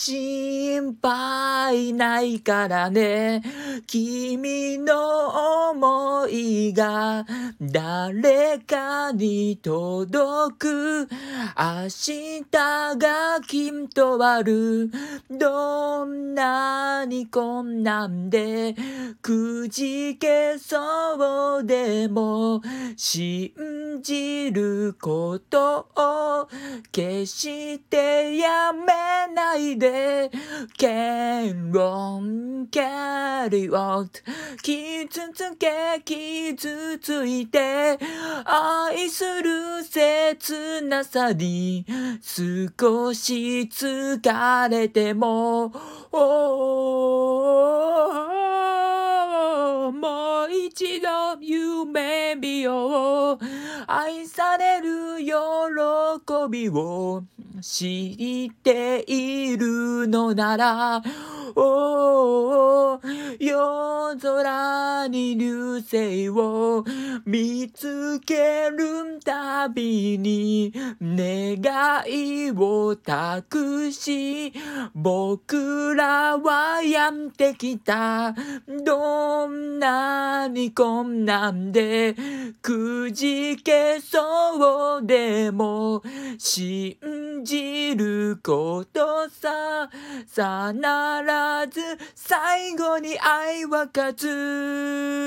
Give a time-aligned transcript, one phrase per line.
[0.00, 3.42] 心配ないからね。
[3.88, 7.26] 君の思いが
[7.60, 11.08] 誰かに届く。
[11.58, 12.44] 明日
[12.96, 14.92] がきっとある。
[15.28, 18.76] どんなに困難で
[19.20, 22.62] くじけそうでも
[22.96, 23.52] 信
[24.02, 26.48] じることを
[26.92, 30.30] 決してやめないで。
[30.76, 34.08] can run carry on
[34.62, 37.98] 傷つけ傷ついて
[38.44, 41.86] 愛する切なさに
[42.20, 45.72] 少し疲れてもも
[51.08, 53.38] の夢見よう
[53.86, 55.32] 愛される喜
[56.50, 57.24] びを
[57.62, 61.02] 知っているのなら、
[63.40, 66.84] 夜空に流星を
[67.24, 74.52] 見つけるたびに願いを託し
[74.94, 78.34] 僕らはやってきた。
[78.84, 82.14] どんなに困難で
[82.62, 86.02] くじけそうでも
[86.38, 86.96] 信
[87.44, 89.90] じることさ。
[90.26, 91.80] さならず
[92.14, 95.17] 最後に愛は勝つ。